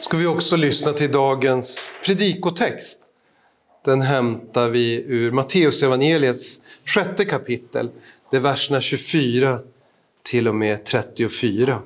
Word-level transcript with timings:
ska 0.00 0.16
vi 0.16 0.26
också 0.26 0.56
lyssna 0.56 0.92
till 0.92 1.12
dagens 1.12 1.94
predikotext. 2.04 3.00
Den 3.84 4.02
hämtar 4.02 4.68
vi 4.68 5.04
ur 5.06 5.32
Matteusevangeliets 5.32 6.60
sjätte 6.84 7.24
kapitel. 7.24 7.90
Det 8.30 8.36
är 8.36 8.40
verserna 8.40 8.80
24 8.80 9.58
till 10.22 10.48
och 10.48 10.54
med 10.54 10.84
34. 10.84 11.82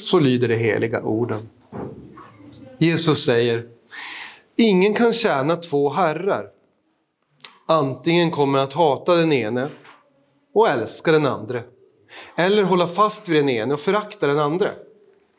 Så 0.00 0.20
lyder 0.20 0.48
de 0.48 0.56
heliga 0.56 1.02
orden. 1.02 1.48
Jesus 2.78 3.24
säger, 3.24 3.66
ingen 4.56 4.94
kan 4.94 5.12
tjäna 5.12 5.56
två 5.56 5.90
herrar. 5.90 6.46
Antingen 7.66 8.30
kommer 8.30 8.58
att 8.58 8.72
hata 8.72 9.14
den 9.14 9.32
ene 9.32 9.68
och 10.54 10.68
älska 10.68 11.12
den 11.12 11.26
andra, 11.26 11.60
eller 12.36 12.62
hålla 12.62 12.86
fast 12.86 13.28
vid 13.28 13.36
den 13.36 13.48
ene 13.48 13.74
och 13.74 13.80
förakta 13.80 14.26
den 14.26 14.38
andra. 14.38 14.68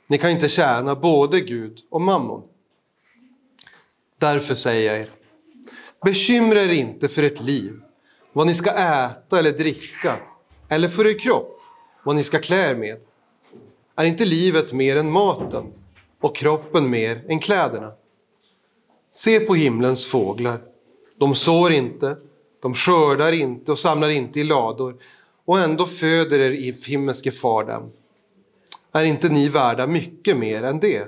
Ni 0.08 0.18
kan 0.18 0.32
inte 0.32 0.50
tjäna 0.50 0.96
både 0.96 1.42
Gud 1.42 1.80
och 1.90 2.02
mammon. 2.02 2.44
Därför 4.20 4.56
säger 4.56 4.92
jag 4.92 5.02
er, 5.02 5.10
bekymra 6.06 6.62
er 6.62 6.74
inte 6.74 7.08
för 7.08 7.24
ert 7.24 7.42
liv, 7.42 7.82
vad 8.34 8.48
ni 8.48 8.54
ska 8.54 8.70
äta 8.70 9.40
eller 9.40 9.52
dricka, 9.52 10.20
eller 10.70 10.90
för 10.90 11.08
er 11.08 11.20
kropp, 11.20 11.62
vad 12.04 12.16
ni 12.16 12.24
ska 12.24 12.40
klä 12.40 12.72
er 12.72 12.76
med. 12.76 12.98
Är 13.96 14.06
inte 14.06 14.26
livet 14.26 14.74
mer 14.74 14.98
än 14.98 15.12
maten 15.12 15.74
och 16.22 16.36
kroppen 16.36 16.90
mer 16.90 17.26
än 17.28 17.40
kläderna? 17.40 17.92
Se 19.12 19.40
på 19.40 19.56
himlens 19.56 20.12
fåglar. 20.12 20.62
De 21.20 21.36
sår 21.36 21.72
inte, 21.72 22.18
de 22.62 22.74
skördar 22.74 23.32
inte 23.32 23.72
och 23.72 23.80
samlar 23.80 24.10
inte 24.10 24.40
i 24.40 24.44
lador 24.44 24.98
och 25.46 25.60
ändå 25.60 25.86
föder 25.86 26.40
er 26.40 26.52
i 26.52 26.72
himmelske 26.88 27.32
far 27.32 27.64
dem. 27.64 27.92
Är 28.98 29.04
inte 29.04 29.30
ni 29.30 29.50
värda 29.50 29.88
mycket 29.88 30.38
mer 30.38 30.64
än 30.64 30.80
det? 30.80 31.08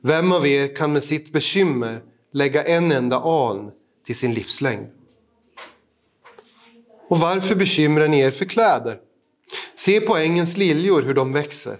Vem 0.00 0.32
av 0.32 0.46
er 0.46 0.76
kan 0.76 0.92
med 0.92 1.02
sitt 1.02 1.32
bekymmer 1.32 2.02
lägga 2.32 2.64
en 2.64 2.92
enda 2.92 3.16
aln 3.16 3.70
till 4.06 4.16
sin 4.16 4.34
livslängd? 4.34 4.86
Och 7.08 7.18
varför 7.18 7.56
bekymrar 7.56 8.08
ni 8.08 8.18
er 8.18 8.30
för 8.30 8.44
kläder? 8.44 8.98
Se 9.74 10.00
på 10.00 10.16
ängens 10.16 10.56
liljor 10.56 11.02
hur 11.02 11.14
de 11.14 11.32
växer. 11.32 11.76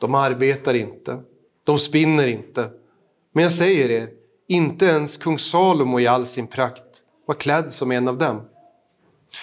De 0.00 0.14
arbetar 0.14 0.74
inte, 0.74 1.18
de 1.66 1.78
spinner 1.78 2.26
inte. 2.26 2.70
Men 3.32 3.42
jag 3.42 3.52
säger 3.52 3.90
er, 3.90 4.08
inte 4.48 4.86
ens 4.86 5.16
kung 5.16 5.38
Salomo 5.38 6.00
i 6.00 6.06
all 6.06 6.26
sin 6.26 6.46
prakt 6.46 7.02
var 7.26 7.34
klädd 7.34 7.72
som 7.72 7.92
en 7.92 8.08
av 8.08 8.18
dem. 8.18 8.40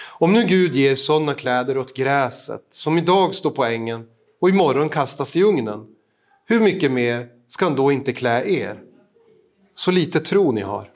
Om 0.09 0.33
nu 0.33 0.43
Gud 0.43 0.75
ger 0.75 0.95
sådana 0.95 1.33
kläder 1.33 1.77
åt 1.77 1.95
gräset 1.95 2.65
som 2.69 2.97
idag 2.97 3.35
står 3.35 3.51
på 3.51 3.65
ängen 3.65 4.05
och 4.43 4.49
imorgon 4.49 4.89
kastas 4.89 5.35
i 5.35 5.43
ugnen, 5.43 5.85
hur 6.45 6.59
mycket 6.59 6.91
mer 6.91 7.27
ska 7.47 7.65
han 7.65 7.75
då 7.75 7.91
inte 7.91 8.13
klä 8.13 8.43
er? 8.45 8.79
Så 9.75 9.91
lite 9.91 10.19
tro 10.19 10.51
ni 10.51 10.61
har. 10.61 10.91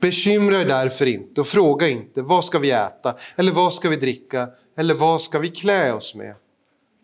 Bekymra 0.00 0.60
er 0.60 0.64
därför 0.64 1.06
inte 1.06 1.40
och 1.40 1.46
fråga 1.46 1.88
inte 1.88 2.22
vad 2.22 2.44
ska 2.44 2.58
vi 2.58 2.70
äta 2.70 3.16
eller 3.36 3.52
vad 3.52 3.74
ska 3.74 3.88
vi 3.88 3.96
dricka 3.96 4.48
eller 4.76 4.94
vad 4.94 5.22
ska 5.22 5.38
vi 5.38 5.48
klä 5.48 5.92
oss 5.92 6.14
med? 6.14 6.34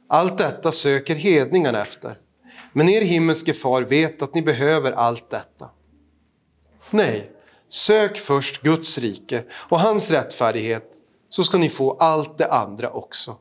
Allt 0.09 0.39
detta 0.39 0.73
söker 0.73 1.15
hedningarna 1.15 1.83
efter. 1.83 2.19
Men 2.73 2.89
er 2.89 3.03
himmelske 3.03 3.53
far 3.53 3.83
vet 3.83 4.23
att 4.23 4.35
ni 4.35 4.43
behöver 4.43 4.93
allt 4.93 5.31
detta. 5.31 5.71
Nej, 6.91 7.31
sök 7.69 8.17
först 8.17 8.63
Guds 8.63 8.99
rike 8.99 9.45
och 9.53 9.81
hans 9.81 10.11
rättfärdighet 10.11 10.97
så 11.29 11.45
ska 11.45 11.59
ni 11.59 11.69
få 11.69 11.97
allt 12.01 12.39
det 12.39 12.53
andra 12.53 12.91
också. 12.91 13.37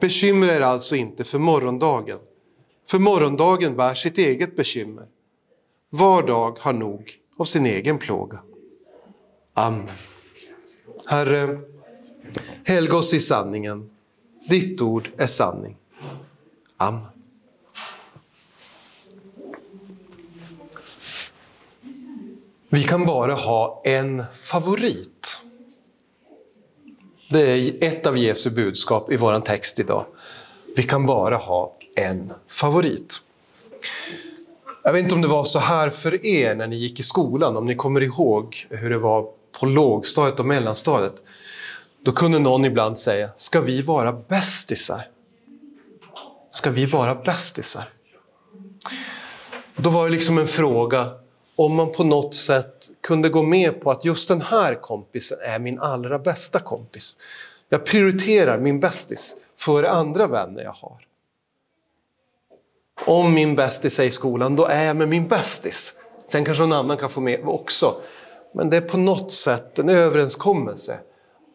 Bekymra 0.00 0.52
er 0.52 0.60
alltså 0.60 0.96
inte 0.96 1.24
för 1.24 1.38
morgondagen, 1.38 2.18
för 2.86 2.98
morgondagen 2.98 3.76
bär 3.76 3.94
sitt 3.94 4.18
eget 4.18 4.56
bekymmer. 4.56 5.06
Var 5.90 6.22
dag 6.22 6.58
har 6.60 6.72
nog 6.72 7.12
av 7.36 7.44
sin 7.44 7.66
egen 7.66 7.98
plåga. 7.98 8.42
Amen. 9.54 9.88
Herre, 11.06 11.60
helga 12.64 12.96
oss 12.96 13.14
i 13.14 13.20
sanningen. 13.20 13.90
Ditt 14.48 14.80
ord 14.80 15.10
är 15.16 15.26
sanning. 15.26 15.76
Amen. 16.76 17.06
Vi 22.68 22.82
kan 22.82 23.06
bara 23.06 23.34
ha 23.34 23.82
en 23.84 24.24
favorit. 24.32 25.35
Det 27.28 27.40
är 27.40 27.84
ett 27.84 28.06
av 28.06 28.18
Jesu 28.18 28.50
budskap 28.50 29.12
i 29.12 29.16
vår 29.16 29.40
text 29.40 29.78
idag. 29.78 30.04
Vi 30.76 30.82
kan 30.82 31.06
bara 31.06 31.36
ha 31.36 31.76
en 31.96 32.32
favorit. 32.48 33.22
Jag 34.82 34.92
vet 34.92 35.02
inte 35.02 35.14
om 35.14 35.22
det 35.22 35.28
var 35.28 35.44
så 35.44 35.58
här 35.58 35.90
för 35.90 36.26
er 36.26 36.54
när 36.54 36.66
ni 36.66 36.76
gick 36.76 37.00
i 37.00 37.02
skolan, 37.02 37.56
om 37.56 37.64
ni 37.64 37.74
kommer 37.74 38.00
ihåg 38.00 38.66
hur 38.70 38.90
det 38.90 38.98
var 38.98 39.26
på 39.60 39.66
lågstadiet 39.66 40.40
och 40.40 40.46
mellanstadiet. 40.46 41.22
Då 42.04 42.12
kunde 42.12 42.38
någon 42.38 42.64
ibland 42.64 42.98
säga, 42.98 43.30
ska 43.36 43.60
vi 43.60 43.82
vara 43.82 44.12
bästisar? 44.12 45.08
Ska 46.50 46.70
vi 46.70 46.86
vara 46.86 47.14
bästisar? 47.14 47.84
Då 49.76 49.90
var 49.90 50.04
det 50.04 50.10
liksom 50.10 50.38
en 50.38 50.46
fråga 50.46 51.10
om 51.56 51.74
man 51.74 51.92
på 51.92 52.04
något 52.04 52.34
sätt 52.34 52.90
kunde 53.00 53.28
gå 53.28 53.42
med 53.42 53.80
på 53.80 53.90
att 53.90 54.04
just 54.04 54.28
den 54.28 54.40
här 54.40 54.74
kompisen 54.74 55.38
är 55.42 55.58
min 55.58 55.80
allra 55.80 56.18
bästa 56.18 56.60
kompis. 56.60 57.16
Jag 57.68 57.84
prioriterar 57.84 58.58
min 58.58 58.80
bästis 58.80 59.36
före 59.58 59.90
andra 59.90 60.26
vänner 60.26 60.62
jag 60.62 60.72
har. 60.72 61.06
Om 63.06 63.34
min 63.34 63.56
bästis 63.56 63.98
är 63.98 64.04
i 64.04 64.10
skolan, 64.10 64.56
då 64.56 64.64
är 64.64 64.84
jag 64.84 64.96
med 64.96 65.08
min 65.08 65.28
bästis. 65.28 65.94
Sen 66.26 66.44
kanske 66.44 66.62
någon 66.62 66.78
annan 66.78 66.96
kan 66.96 67.10
få 67.10 67.20
med 67.20 67.40
också. 67.44 67.94
Men 68.52 68.70
det 68.70 68.76
är 68.76 68.80
på 68.80 68.96
något 68.96 69.32
sätt 69.32 69.78
en 69.78 69.88
överenskommelse 69.88 70.98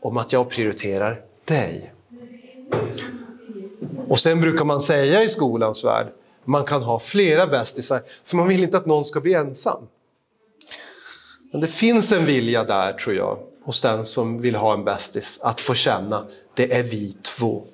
om 0.02 0.18
att 0.18 0.34
jag 0.34 0.50
prioriterar 0.50 1.22
dig. 1.46 1.94
Och 4.08 4.20
sen 4.20 4.42
brukar 4.42 4.66
man 4.66 4.82
säga 4.82 5.24
i 5.24 5.30
skolans 5.30 5.84
värld, 5.84 6.08
man 6.46 6.64
kan 6.64 6.84
ha 6.84 7.00
flera 7.00 7.48
bästisar, 7.48 8.02
för 8.24 8.38
man 8.38 8.48
vill 8.48 8.64
inte 8.64 8.78
att 8.78 8.86
någon 8.86 9.06
ska 9.06 9.20
bli 9.20 9.34
ensam. 9.34 9.88
Men 11.52 11.62
det 11.62 11.68
finns 11.68 12.12
en 12.12 12.26
vilja 12.26 12.64
där, 12.64 12.94
tror 12.94 13.16
jag, 13.16 13.38
hos 13.64 13.82
den 13.82 14.06
som 14.06 14.42
vill 14.42 14.56
ha 14.56 14.74
en 14.74 14.84
bästis, 14.84 15.40
att 15.42 15.62
få 15.62 15.74
känna, 15.74 16.28
det 16.54 16.74
är 16.74 16.84
vi 16.84 17.14
två. 17.14 17.66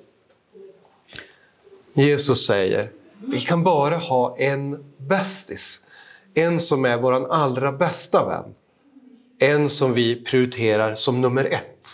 Jesus 1.92 2.46
säger, 2.46 2.90
vi 3.26 3.38
kan 3.38 3.64
bara 3.64 3.96
ha 3.96 4.36
en 4.38 4.84
bästis. 4.96 5.82
En 6.34 6.60
som 6.60 6.84
är 6.84 6.96
vår 6.96 7.32
allra 7.32 7.72
bästa 7.72 8.26
vän. 8.26 8.54
En 9.38 9.68
som 9.68 9.94
vi 9.94 10.24
prioriterar 10.24 10.94
som 10.94 11.20
nummer 11.20 11.44
ett 11.44 11.88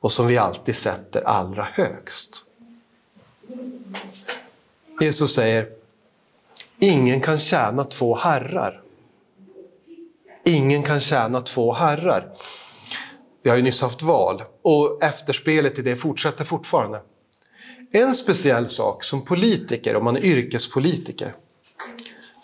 och 0.00 0.12
som 0.12 0.26
vi 0.26 0.38
alltid 0.38 0.76
sätter 0.76 1.22
allra 1.22 1.68
högst. 1.72 2.44
Jesus 5.00 5.34
säger, 5.34 5.68
ingen 6.84 7.20
kan 7.20 7.38
tjäna 7.38 7.84
två 7.84 8.14
herrar. 8.14 8.80
Ingen 10.44 10.82
kan 10.82 11.00
tjäna 11.00 11.40
två 11.40 11.72
herrar. 11.72 12.32
Vi 13.42 13.50
har 13.50 13.56
ju 13.56 13.62
nyss 13.62 13.82
haft 13.82 14.02
val 14.02 14.42
och 14.62 15.02
efterspelet 15.02 15.78
i 15.78 15.82
det 15.82 15.96
fortsätter 15.96 16.44
fortfarande. 16.44 17.02
En 17.92 18.14
speciell 18.14 18.68
sak 18.68 19.04
som 19.04 19.24
politiker, 19.24 19.96
om 19.96 20.04
man 20.04 20.16
är 20.16 20.20
yrkespolitiker, 20.20 21.34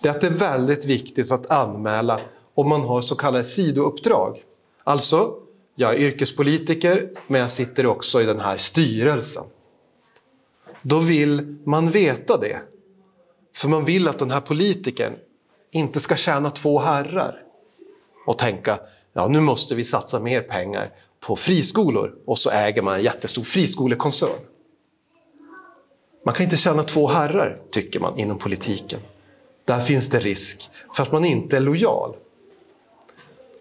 det 0.02 0.08
är 0.08 0.12
att 0.12 0.20
det 0.20 0.26
är 0.26 0.30
väldigt 0.30 0.86
viktigt 0.86 1.32
att 1.32 1.50
anmäla 1.50 2.20
om 2.54 2.68
man 2.68 2.80
har 2.80 3.00
så 3.00 3.14
kallade 3.14 3.44
sidouppdrag. 3.44 4.42
Alltså, 4.84 5.34
jag 5.74 5.94
är 5.94 5.98
yrkespolitiker, 5.98 7.10
men 7.26 7.40
jag 7.40 7.50
sitter 7.50 7.86
också 7.86 8.22
i 8.22 8.24
den 8.24 8.40
här 8.40 8.56
styrelsen. 8.56 9.44
Då 10.82 10.98
vill 10.98 11.56
man 11.64 11.90
veta 11.90 12.36
det. 12.36 12.58
För 13.60 13.68
man 13.68 13.84
vill 13.84 14.08
att 14.08 14.18
den 14.18 14.30
här 14.30 14.40
politikern 14.40 15.12
inte 15.70 16.00
ska 16.00 16.16
tjäna 16.16 16.50
två 16.50 16.78
herrar 16.78 17.42
och 18.26 18.38
tänka 18.38 18.78
ja 19.12 19.28
nu 19.28 19.40
måste 19.40 19.74
vi 19.74 19.84
satsa 19.84 20.20
mer 20.20 20.40
pengar 20.40 20.92
på 21.20 21.36
friskolor 21.36 22.14
och 22.26 22.38
så 22.38 22.50
äger 22.50 22.82
man 22.82 22.94
en 22.94 23.02
jättestor 23.02 23.42
friskolekoncern. 23.42 24.40
Man 26.24 26.34
kan 26.34 26.44
inte 26.44 26.56
tjäna 26.56 26.82
två 26.82 27.06
herrar, 27.06 27.60
tycker 27.70 28.00
man 28.00 28.18
inom 28.18 28.38
politiken. 28.38 29.00
Där 29.64 29.80
finns 29.80 30.08
det 30.08 30.18
risk 30.18 30.70
för 30.94 31.02
att 31.02 31.12
man 31.12 31.24
inte 31.24 31.56
är 31.56 31.60
lojal. 31.60 32.16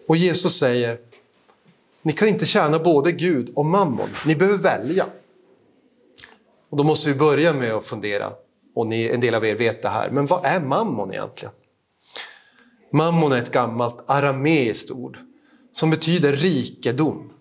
Och 0.06 0.16
Jesus 0.16 0.58
säger, 0.58 0.98
ni 2.02 2.12
kan 2.12 2.28
inte 2.28 2.46
tjäna 2.46 2.78
både 2.78 3.12
Gud 3.12 3.52
och 3.54 3.66
mammon. 3.66 4.08
Ni 4.26 4.36
behöver 4.36 4.58
välja. 4.58 5.06
Och 6.70 6.76
då 6.76 6.84
måste 6.84 7.12
vi 7.12 7.18
börja 7.18 7.52
med 7.52 7.74
att 7.74 7.86
fundera, 7.86 8.32
och 8.74 8.86
ni, 8.86 9.08
en 9.08 9.20
del 9.20 9.34
av 9.34 9.44
er 9.44 9.54
vet 9.54 9.82
det 9.82 9.88
här, 9.88 10.10
men 10.10 10.26
vad 10.26 10.44
är 10.44 10.60
mammon 10.60 11.12
egentligen? 11.12 11.54
Mammon 12.92 13.32
är 13.32 13.38
ett 13.38 13.52
gammalt 13.52 14.04
arameiskt 14.06 14.90
ord 14.90 15.18
som 15.72 15.90
betyder 15.90 16.32
rikedom 16.32 17.32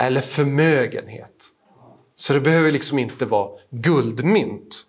eller 0.00 0.20
förmögenhet. 0.20 1.50
Så 2.14 2.32
det 2.32 2.40
behöver 2.40 2.72
liksom 2.72 2.98
inte 2.98 3.26
vara 3.26 3.50
guldmynt, 3.70 4.86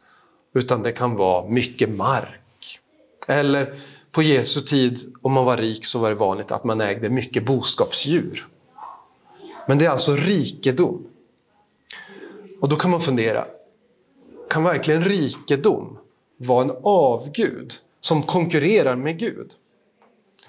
utan 0.54 0.84
det 0.84 0.92
kan 0.92 1.16
vara 1.16 1.50
mycket 1.50 1.90
mark 1.90 2.80
Eller 3.28 3.80
på 4.12 4.24
Jesu 4.24 4.62
tid, 4.62 5.00
om 5.22 5.32
man 5.32 5.46
var 5.46 5.58
rik, 5.58 5.86
så 5.86 6.00
var 6.00 6.10
det 6.10 6.16
vanligt 6.16 6.52
att 6.52 6.64
man 6.64 6.82
ägde 6.82 7.10
mycket 7.10 7.46
boskapsdjur. 7.46 8.48
Men 9.68 9.78
det 9.78 9.86
är 9.86 9.90
alltså 9.90 10.16
rikedom. 10.16 11.08
Och 12.62 12.70
då 12.70 12.76
kan 12.76 12.92
man 12.92 13.02
fundera, 13.02 13.46
kan 14.50 14.64
verkligen 14.64 15.04
rikedom 15.04 15.98
vara 16.38 16.64
en 16.64 16.72
avgud 16.84 17.74
som 18.00 18.24
konkurrerar 18.24 18.96
med 18.96 19.20
Gud? 19.20 19.52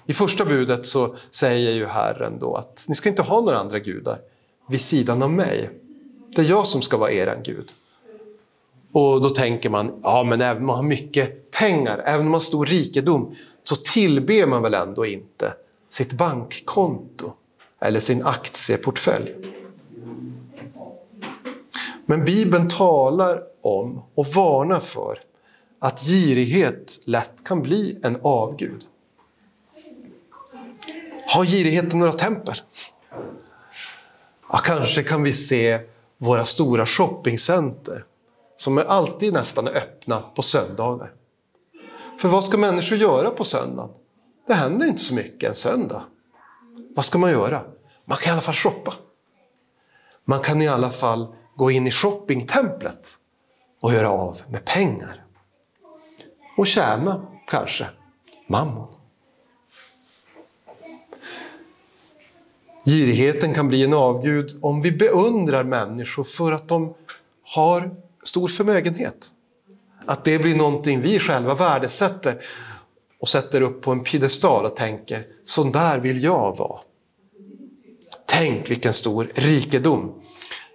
I 0.05 0.13
första 0.13 0.45
budet 0.45 0.85
så 0.85 1.15
säger 1.29 1.71
ju 1.71 1.85
Herren 1.85 2.39
då 2.39 2.55
att 2.55 2.85
ni 2.89 2.95
ska 2.95 3.09
inte 3.09 3.21
ha 3.21 3.41
några 3.41 3.57
andra 3.57 3.79
gudar 3.79 4.17
vid 4.69 4.81
sidan 4.81 5.23
av 5.23 5.31
mig. 5.31 5.69
Det 6.35 6.41
är 6.41 6.45
jag 6.45 6.67
som 6.67 6.81
ska 6.81 6.97
vara 6.97 7.11
er 7.11 7.41
Gud. 7.45 7.71
Och 8.91 9.21
då 9.21 9.29
tänker 9.29 9.69
man, 9.69 9.99
ja 10.03 10.23
men 10.23 10.41
även 10.41 10.61
om 10.61 10.67
man 10.67 10.75
har 10.75 10.83
mycket 10.83 11.51
pengar, 11.51 12.01
även 12.05 12.19
om 12.19 12.25
man 12.25 12.33
har 12.33 12.39
stor 12.39 12.65
rikedom, 12.65 13.35
så 13.63 13.75
tillber 13.75 14.45
man 14.45 14.61
väl 14.61 14.73
ändå 14.73 15.05
inte 15.05 15.53
sitt 15.89 16.13
bankkonto 16.13 17.33
eller 17.79 17.99
sin 17.99 18.23
aktieportfölj. 18.23 19.35
Men 22.05 22.25
Bibeln 22.25 22.69
talar 22.69 23.43
om 23.67 24.03
och 24.15 24.25
varna 24.27 24.79
för 24.79 25.19
att 25.79 25.99
girighet 25.99 26.99
lätt 27.05 27.43
kan 27.43 27.61
bli 27.61 27.99
en 28.03 28.19
avgud. 28.21 28.83
Har 31.35 31.45
girigheten 31.45 31.99
några 31.99 32.13
tempel? 32.13 32.55
Ja, 34.49 34.57
kanske 34.57 35.03
kan 35.03 35.23
vi 35.23 35.33
se 35.33 35.79
våra 36.17 36.45
stora 36.45 36.85
shoppingcenter 36.85 38.05
som 38.55 38.77
är 38.77 38.83
alltid 38.83 39.33
nästan 39.33 39.67
öppna 39.67 40.21
på 40.35 40.41
söndagar. 40.41 41.13
För 42.19 42.29
vad 42.29 42.43
ska 42.43 42.57
människor 42.57 42.97
göra 42.97 43.29
på 43.29 43.43
söndagen? 43.43 43.91
Det 44.47 44.53
händer 44.53 44.87
inte 44.87 45.01
så 45.01 45.13
mycket 45.13 45.49
en 45.49 45.55
söndag. 45.55 46.03
Vad 46.95 47.05
ska 47.05 47.17
man 47.17 47.31
göra? 47.31 47.61
Man 48.05 48.17
kan 48.17 48.29
i 48.29 48.31
alla 48.31 48.41
fall 48.41 48.53
shoppa. 48.53 48.93
Man 50.25 50.41
kan 50.41 50.61
i 50.61 50.67
alla 50.67 50.89
fall 50.89 51.35
gå 51.55 51.71
in 51.71 51.87
i 51.87 51.91
shoppingtemplet 51.91 53.19
och 53.81 53.93
göra 53.93 54.09
av 54.09 54.41
med 54.49 54.65
pengar. 54.65 55.23
Och 56.57 56.67
tjäna, 56.67 57.27
kanske, 57.47 57.87
mammon. 58.47 58.87
Girigheten 62.85 63.53
kan 63.53 63.67
bli 63.67 63.83
en 63.83 63.93
avgud 63.93 64.59
om 64.61 64.81
vi 64.81 64.91
beundrar 64.91 65.63
människor 65.63 66.23
för 66.23 66.51
att 66.51 66.67
de 66.67 66.93
har 67.55 67.95
stor 68.23 68.47
förmögenhet. 68.47 69.33
Att 70.05 70.23
det 70.23 70.39
blir 70.39 70.55
någonting 70.55 71.01
vi 71.01 71.19
själva 71.19 71.55
värdesätter 71.55 72.41
och 73.19 73.29
sätter 73.29 73.61
upp 73.61 73.81
på 73.81 73.91
en 73.91 74.03
piedestal 74.03 74.65
och 74.65 74.75
tänker, 74.75 75.27
sån 75.43 75.71
där 75.71 75.99
vill 75.99 76.23
jag 76.23 76.57
vara. 76.57 76.79
Tänk 78.25 78.69
vilken 78.69 78.93
stor 78.93 79.27
rikedom. 79.33 80.21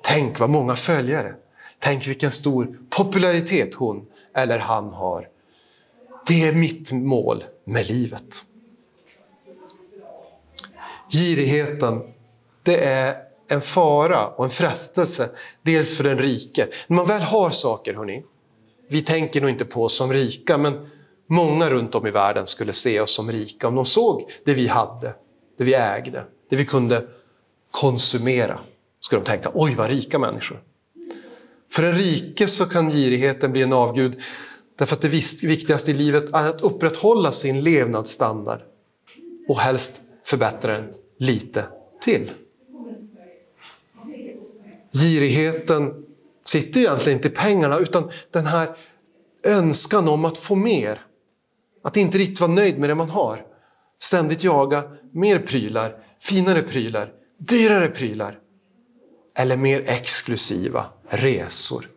Tänk 0.03 0.39
vad 0.41 0.51
många 0.51 0.75
följare. 0.75 1.35
Tänk 1.83 2.07
vilken 2.07 2.31
stor 2.31 2.79
popularitet 2.91 3.75
hon 3.75 4.07
eller 4.37 4.59
han 4.59 4.93
har. 4.93 5.29
Det 6.27 6.49
är 6.49 6.53
mitt 6.53 6.93
mål 6.93 7.45
med 7.65 7.89
livet. 7.89 8.45
Girigheten, 11.11 12.03
det 12.63 12.85
är 12.85 13.17
en 13.49 13.61
fara 13.61 14.27
och 14.27 14.45
en 14.45 14.51
frestelse, 14.51 15.31
dels 15.63 15.97
för 15.97 16.05
den 16.05 16.19
rike. 16.19 16.69
När 16.87 16.97
man 16.97 17.07
väl 17.07 17.23
har 17.23 17.51
saker, 17.51 17.95
hörni, 17.95 18.25
vi 18.89 19.03
tänker 19.03 19.41
nog 19.41 19.51
inte 19.51 19.65
på 19.65 19.85
oss 19.85 19.97
som 19.97 20.13
rika, 20.13 20.59
men 20.59 20.91
många 21.27 21.71
runt 21.71 21.95
om 21.95 22.07
i 22.07 22.11
världen 22.11 22.47
skulle 22.47 22.73
se 22.73 23.01
oss 23.01 23.15
som 23.15 23.33
rika 23.33 23.69
om 23.69 23.75
de 23.75 23.87
såg 23.87 24.31
det 24.45 24.55
vi 24.55 24.67
hade, 24.67 25.15
det 25.59 25.65
vi 25.65 25.75
ägde, 25.75 26.25
det 26.51 26.57
vi 26.57 26.65
kunde 26.65 27.07
konsumera. 27.71 28.59
Skulle 29.01 29.21
de 29.21 29.27
tänka, 29.27 29.51
oj 29.55 29.75
vad 29.75 29.89
rika 29.89 30.19
människor. 30.19 30.63
För 31.73 31.83
en 31.83 31.95
rike 31.95 32.49
så 32.49 32.67
kan 32.67 32.91
girigheten 32.91 33.53
bli 33.53 33.63
en 33.63 33.73
avgud 33.73 34.21
därför 34.79 34.97
att 34.97 35.03
det 35.03 35.09
viktigaste 35.43 35.91
i 35.91 35.95
livet 35.95 36.33
är 36.33 36.49
att 36.49 36.61
upprätthålla 36.61 37.33
sin 37.33 37.61
levnadsstandard 37.61 38.61
och 39.49 39.59
helst 39.59 40.01
förbättra 40.25 40.73
den 40.73 40.95
lite 41.19 41.65
till. 42.03 42.31
Girigheten 44.93 46.05
sitter 46.45 46.81
egentligen 46.81 47.19
inte 47.19 47.29
i 47.29 47.31
pengarna 47.31 47.79
utan 47.79 48.11
den 48.31 48.47
här 48.47 48.69
önskan 49.45 50.09
om 50.09 50.25
att 50.25 50.39
få 50.39 50.55
mer. 50.55 51.01
Att 51.85 51.97
inte 51.97 52.19
riktigt 52.19 52.41
vara 52.41 52.51
nöjd 52.51 52.79
med 52.79 52.91
det 52.91 52.95
man 52.95 53.11
har. 53.11 53.47
Ständigt 54.01 54.45
jaga 54.45 54.83
mer 55.13 55.39
prylar, 55.39 55.97
finare 56.21 56.63
prylar, 56.63 57.13
dyrare 57.39 57.89
prylar. 57.89 58.39
Eller 59.35 59.57
mer 59.57 59.83
exklusiva 59.87 60.87
resor. 61.13 61.89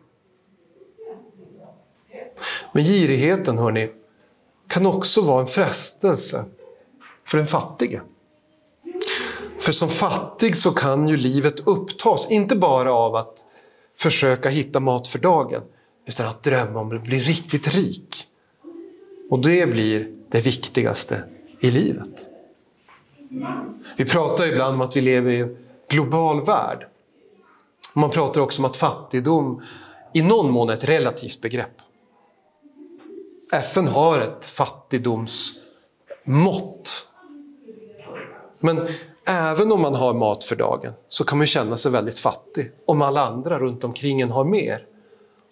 Men 2.72 2.84
girigheten, 2.84 3.58
hörni, 3.58 3.90
kan 4.68 4.86
också 4.86 5.20
vara 5.20 5.40
en 5.40 5.46
frestelse 5.46 6.44
för 7.24 7.38
den 7.38 7.46
fattige. 7.46 8.00
För 9.58 9.72
som 9.72 9.88
fattig 9.88 10.56
så 10.56 10.70
kan 10.70 11.08
ju 11.08 11.16
livet 11.16 11.60
upptas, 11.60 12.30
inte 12.30 12.56
bara 12.56 12.92
av 12.92 13.14
att 13.16 13.46
försöka 13.98 14.48
hitta 14.48 14.80
mat 14.80 15.08
för 15.08 15.18
dagen, 15.18 15.62
utan 16.06 16.26
att 16.26 16.42
drömma 16.42 16.80
om 16.80 16.96
att 16.96 17.02
bli 17.02 17.18
riktigt 17.18 17.74
rik. 17.74 18.26
Och 19.30 19.38
det 19.38 19.70
blir 19.70 20.12
det 20.28 20.40
viktigaste 20.40 21.22
i 21.60 21.70
livet. 21.70 22.30
Vi 23.96 24.04
pratar 24.04 24.46
ibland 24.46 24.74
om 24.74 24.80
att 24.80 24.96
vi 24.96 25.00
lever 25.00 25.30
i 25.30 25.40
en 25.40 25.56
global 25.88 26.44
värld. 26.44 26.86
Man 27.96 28.10
pratar 28.10 28.40
också 28.40 28.62
om 28.62 28.64
att 28.64 28.76
fattigdom 28.76 29.62
i 30.12 30.22
någon 30.22 30.50
mån 30.50 30.68
är 30.68 30.74
ett 30.74 30.88
relativt 30.88 31.40
begrepp. 31.40 31.80
FN 33.52 33.88
har 33.88 34.20
ett 34.20 34.46
fattigdomsmått. 34.46 37.08
Men 38.60 38.88
även 39.28 39.72
om 39.72 39.82
man 39.82 39.94
har 39.94 40.14
mat 40.14 40.44
för 40.44 40.56
dagen 40.56 40.92
så 41.08 41.24
kan 41.24 41.38
man 41.38 41.46
känna 41.46 41.76
sig 41.76 41.92
väldigt 41.92 42.18
fattig 42.18 42.70
om 42.86 43.02
alla 43.02 43.26
andra 43.26 43.58
runt 43.58 43.84
omkring 43.84 44.20
en 44.20 44.30
har 44.30 44.44
mer. 44.44 44.86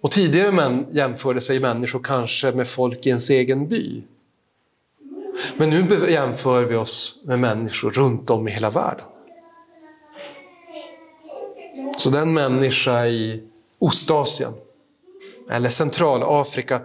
Och 0.02 0.10
tidigare 0.10 0.52
män 0.52 0.86
jämförde 0.90 1.40
sig 1.40 1.60
människor 1.60 2.00
kanske 2.02 2.52
med 2.52 2.68
folk 2.68 3.06
i 3.06 3.08
ens 3.08 3.30
egen 3.30 3.68
by. 3.68 4.02
Men 5.56 5.70
nu 5.70 6.10
jämför 6.10 6.64
vi 6.64 6.76
oss 6.76 7.18
med 7.24 7.38
människor 7.38 7.90
runt 7.90 8.30
om 8.30 8.48
i 8.48 8.50
hela 8.50 8.70
världen. 8.70 9.06
Så 11.96 12.10
den 12.10 12.34
människa 12.34 13.06
i 13.06 13.42
Ostasien 13.78 14.52
eller 15.50 15.68
Centralafrika 15.68 16.80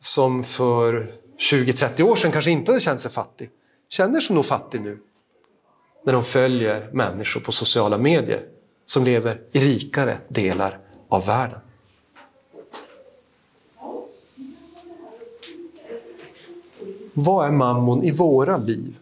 som 0.00 0.44
för 0.44 1.12
20-30 1.38 2.02
år 2.02 2.16
sedan 2.16 2.32
kanske 2.32 2.50
inte 2.50 2.70
hade 2.70 2.80
känt 2.80 3.00
sig 3.00 3.10
fattig, 3.10 3.50
känner 3.88 4.20
sig 4.20 4.36
nog 4.36 4.44
fattig 4.44 4.80
nu 4.80 4.98
när 6.04 6.12
de 6.12 6.24
följer 6.24 6.90
människor 6.92 7.40
på 7.40 7.52
sociala 7.52 7.98
medier 7.98 8.40
som 8.84 9.04
lever 9.04 9.40
i 9.52 9.60
rikare 9.60 10.18
delar 10.28 10.78
av 11.08 11.26
världen. 11.26 11.60
Vad 17.12 17.46
är 17.46 17.52
mammon 17.52 18.04
i 18.04 18.10
våra 18.10 18.56
liv? 18.56 18.96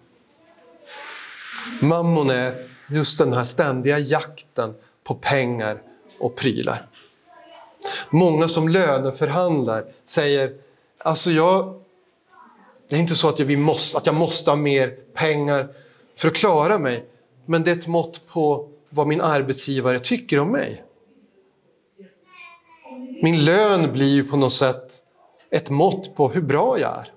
Mammon 1.81 2.31
är 2.31 2.55
just 2.89 3.19
den 3.19 3.33
här 3.33 3.45
ständiga 3.45 3.99
jakten 3.99 4.75
på 5.05 5.15
pengar 5.15 5.83
och 6.19 6.37
prylar. 6.37 6.89
Många 8.11 8.49
som 8.49 8.69
löneförhandlar 8.69 9.85
säger, 10.05 10.55
alltså 10.99 11.31
jag, 11.31 11.81
det 12.89 12.97
är 12.97 13.01
inte 13.01 13.15
så 13.15 13.29
att 13.29 13.39
jag, 13.39 13.59
måste, 13.59 13.99
att 13.99 14.07
jag 14.07 14.15
måste 14.15 14.51
ha 14.51 14.57
mer 14.57 14.89
pengar 15.15 15.69
för 16.17 16.29
att 16.29 16.35
klara 16.35 16.79
mig, 16.79 17.05
men 17.47 17.63
det 17.63 17.71
är 17.71 17.77
ett 17.77 17.87
mått 17.87 18.29
på 18.29 18.69
vad 18.91 19.07
min 19.07 19.21
arbetsgivare 19.21 19.99
tycker 19.99 20.39
om 20.39 20.49
mig. 20.53 20.85
Min 23.23 23.45
lön 23.45 23.93
blir 23.93 24.15
ju 24.15 24.25
på 24.25 24.37
något 24.37 24.53
sätt 24.53 25.05
ett 25.51 25.71
mått 25.71 26.17
på 26.17 26.29
hur 26.29 26.43
bra 26.43 26.79
jag 26.79 26.91
är. 26.91 27.09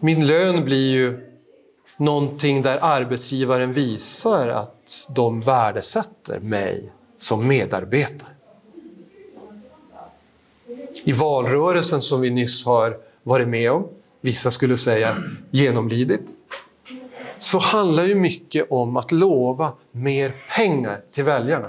Min 0.00 0.26
lön 0.26 0.64
blir 0.64 0.90
ju 0.92 1.34
någonting 1.96 2.62
där 2.62 2.78
arbetsgivaren 2.82 3.72
visar 3.72 4.48
att 4.48 4.73
de 5.08 5.40
värdesätter 5.40 6.40
mig 6.40 6.92
som 7.16 7.48
medarbetare. 7.48 8.30
I 11.04 11.12
valrörelsen 11.12 12.02
som 12.02 12.20
vi 12.20 12.30
nyss 12.30 12.66
har 12.66 12.96
varit 13.22 13.48
med 13.48 13.72
om, 13.72 13.88
vissa 14.20 14.50
skulle 14.50 14.76
säga 14.76 15.16
genomlidit, 15.50 16.20
så 17.38 17.58
handlar 17.58 18.04
ju 18.04 18.14
mycket 18.14 18.66
om 18.70 18.96
att 18.96 19.12
lova 19.12 19.72
mer 19.92 20.44
pengar 20.56 21.00
till 21.12 21.24
väljarna. 21.24 21.68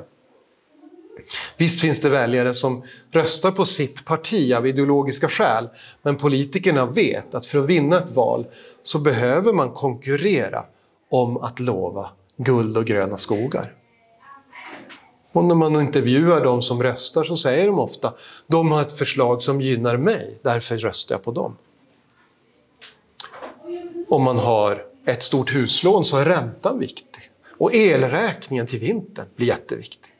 Visst 1.57 1.81
finns 1.81 1.99
det 1.99 2.09
väljare 2.09 2.53
som 2.53 2.83
röstar 3.11 3.51
på 3.51 3.65
sitt 3.65 4.05
parti 4.05 4.53
av 4.53 4.67
ideologiska 4.67 5.29
skäl, 5.29 5.69
men 6.01 6.15
politikerna 6.15 6.85
vet 6.85 7.35
att 7.35 7.45
för 7.45 7.59
att 7.59 7.65
vinna 7.65 7.97
ett 7.97 8.09
val 8.09 8.45
så 8.83 8.99
behöver 8.99 9.53
man 9.53 9.71
konkurrera 9.71 10.63
om 11.09 11.37
att 11.37 11.59
lova 11.59 12.09
guld 12.37 12.77
och 12.77 12.85
gröna 12.85 13.17
skogar. 13.17 13.73
Och 15.31 15.45
när 15.45 15.55
man 15.55 15.75
intervjuar 15.75 16.43
de 16.43 16.61
som 16.61 16.83
röstar 16.83 17.23
så 17.23 17.35
säger 17.35 17.67
de 17.67 17.79
ofta 17.79 18.13
de 18.47 18.71
har 18.71 18.81
ett 18.81 18.97
förslag 18.97 19.41
som 19.41 19.61
gynnar 19.61 19.97
mig, 19.97 20.39
därför 20.43 20.77
röstar 20.77 21.15
jag 21.15 21.23
på 21.23 21.31
dem. 21.31 21.57
Om 24.09 24.23
man 24.23 24.37
har 24.37 24.85
ett 25.05 25.23
stort 25.23 25.55
huslån 25.55 26.05
så 26.05 26.17
är 26.17 26.25
räntan 26.25 26.79
viktig. 26.79 27.21
Och 27.57 27.73
elräkningen 27.73 28.65
till 28.65 28.79
vintern 28.79 29.25
blir 29.35 29.47
jätteviktig. 29.47 30.11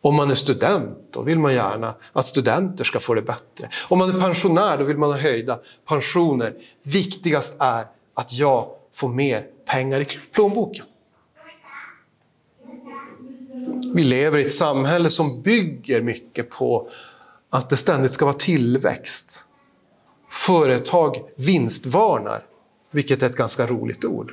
Om 0.00 0.14
man 0.14 0.30
är 0.30 0.34
student, 0.34 0.98
då 1.10 1.22
vill 1.22 1.38
man 1.38 1.54
gärna 1.54 1.94
att 2.12 2.26
studenter 2.26 2.84
ska 2.84 3.00
få 3.00 3.14
det 3.14 3.22
bättre. 3.22 3.68
Om 3.88 3.98
man 3.98 4.16
är 4.16 4.20
pensionär, 4.20 4.78
då 4.78 4.84
vill 4.84 4.98
man 4.98 5.10
ha 5.10 5.18
höjda 5.18 5.58
pensioner. 5.88 6.54
Viktigast 6.82 7.56
är 7.58 7.84
att 8.14 8.32
jag 8.32 8.68
får 8.92 9.08
mer 9.08 9.46
pengar 9.70 10.00
i 10.00 10.04
plånboken. 10.04 10.84
Vi 13.94 14.04
lever 14.04 14.38
i 14.38 14.42
ett 14.42 14.52
samhälle 14.52 15.10
som 15.10 15.42
bygger 15.42 16.02
mycket 16.02 16.50
på 16.50 16.88
att 17.50 17.70
det 17.70 17.76
ständigt 17.76 18.12
ska 18.12 18.24
vara 18.24 18.34
tillväxt. 18.34 19.44
Företag 20.28 21.16
vinstvarnar, 21.36 22.44
vilket 22.90 23.22
är 23.22 23.26
ett 23.26 23.36
ganska 23.36 23.66
roligt 23.66 24.04
ord. 24.04 24.32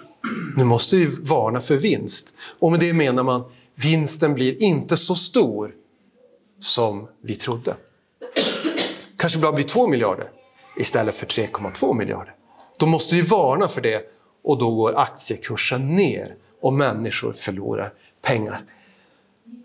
Nu 0.58 0.64
måste 0.64 0.96
vi 0.96 1.06
varna 1.06 1.62
för 1.62 1.78
vinst. 1.78 2.36
Och 2.60 2.72
med 2.72 2.80
det 2.80 2.94
menar 2.94 3.24
man 3.24 3.44
vinsten 3.76 4.34
blir 4.34 4.62
inte 4.62 4.98
så 4.98 5.16
stor 5.16 5.72
som 6.60 7.08
vi 7.22 7.36
trodde. 7.36 7.76
Kanske 9.18 9.40
bara 9.40 9.52
blir 9.52 9.66
2 9.66 9.88
miljarder 9.88 10.30
istället 10.78 11.16
för 11.16 11.26
3,2 11.26 11.94
miljarder. 11.94 12.34
Då 12.80 12.86
måste 12.86 13.16
vi 13.16 13.22
varna 13.22 13.68
för 13.68 13.82
det 13.82 14.02
och 14.44 14.58
då 14.58 14.76
går 14.76 15.00
aktiekursen 15.00 15.96
ner 15.96 16.36
och 16.62 16.74
människor 16.74 17.34
förlorar 17.34 17.94
pengar. 18.22 18.62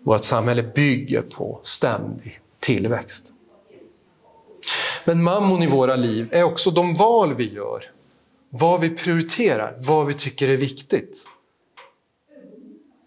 Vårt 0.03 0.23
samhälle 0.23 0.63
bygger 0.63 1.21
på 1.21 1.59
ständig 1.63 2.39
tillväxt. 2.59 3.33
Men 5.05 5.23
mammon 5.23 5.63
i 5.63 5.67
våra 5.67 5.95
liv 5.95 6.29
är 6.31 6.43
också 6.43 6.71
de 6.71 6.95
val 6.95 7.33
vi 7.33 7.53
gör. 7.53 7.91
Vad 8.49 8.81
vi 8.81 8.89
prioriterar, 8.89 9.75
vad 9.79 10.07
vi 10.07 10.13
tycker 10.13 10.49
är 10.49 10.57
viktigt. 10.57 11.25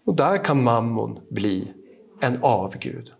Och 0.05 0.15
där 0.15 0.43
kan 0.43 0.63
mammon 0.63 1.19
bli 1.29 1.73
en 2.19 2.39
avgud. 2.41 3.11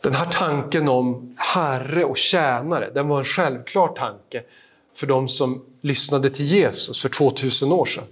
Den 0.00 0.14
här 0.14 0.26
tanken 0.30 0.88
om 0.88 1.34
herre 1.54 2.04
och 2.04 2.16
tjänare, 2.16 2.90
den 2.94 3.08
var 3.08 3.18
en 3.18 3.24
självklar 3.24 3.88
tanke 3.88 4.42
för 4.94 5.06
de 5.06 5.28
som 5.28 5.64
lyssnade 5.80 6.30
till 6.30 6.44
Jesus 6.44 7.02
för 7.02 7.08
2000 7.08 7.72
år 7.72 7.84
sedan. 7.84 8.04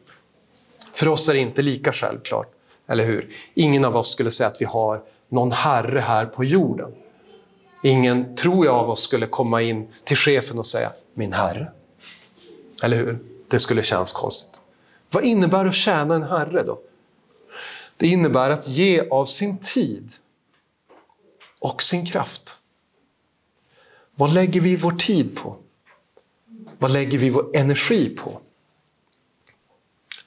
För 0.97 1.09
oss 1.09 1.29
är 1.29 1.35
det 1.35 1.41
inte 1.41 1.63
lika 1.63 1.93
självklart, 1.93 2.53
eller 2.89 3.05
hur? 3.05 3.35
Ingen 3.55 3.85
av 3.85 3.97
oss 3.97 4.11
skulle 4.11 4.31
säga 4.31 4.49
att 4.49 4.61
vi 4.61 4.65
har 4.65 5.03
någon 5.29 5.53
herre 5.53 6.01
här 6.01 6.27
på 6.27 6.45
jorden. 6.45 6.93
Ingen, 7.83 8.37
tror 8.37 8.67
jag, 8.67 8.75
av 8.75 8.91
oss 8.91 9.01
skulle 9.01 9.27
komma 9.27 9.63
in 9.63 9.89
till 10.05 10.17
chefen 10.17 10.59
och 10.59 10.67
säga 10.67 10.93
min 11.15 11.33
herre. 11.33 11.73
Eller 12.83 12.97
hur? 12.97 13.19
Det 13.49 13.59
skulle 13.59 13.83
kännas 13.83 14.13
konstigt. 14.13 14.61
Vad 15.11 15.25
innebär 15.25 15.65
att 15.67 15.75
tjäna 15.75 16.15
en 16.15 16.23
herre 16.23 16.63
då? 16.63 16.81
Det 17.97 18.07
innebär 18.07 18.51
att 18.51 18.69
ge 18.69 19.09
av 19.09 19.27
sin 19.27 19.59
tid 19.59 20.13
och 21.59 21.83
sin 21.83 22.07
kraft. 22.07 22.57
Vad 24.15 24.33
lägger 24.33 24.61
vi 24.61 24.77
vår 24.77 24.93
tid 24.93 25.37
på? 25.37 25.57
Vad 26.79 26.91
lägger 26.91 27.19
vi 27.19 27.31
vår 27.31 27.57
energi 27.57 28.09
på? 28.09 28.41